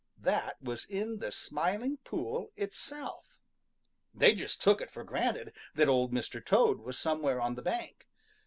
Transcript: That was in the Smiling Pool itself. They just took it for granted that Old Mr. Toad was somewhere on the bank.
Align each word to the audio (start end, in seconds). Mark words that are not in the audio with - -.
That 0.17 0.59
was 0.63 0.85
in 0.85 1.19
the 1.19 1.31
Smiling 1.31 1.97
Pool 1.97 2.51
itself. 2.57 3.37
They 4.15 4.33
just 4.33 4.59
took 4.59 4.81
it 4.81 4.89
for 4.89 5.03
granted 5.03 5.53
that 5.75 5.87
Old 5.89 6.11
Mr. 6.11 6.43
Toad 6.43 6.79
was 6.79 6.97
somewhere 6.97 7.39
on 7.39 7.53
the 7.53 7.61
bank. 7.61 8.07